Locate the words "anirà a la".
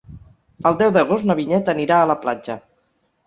1.75-2.17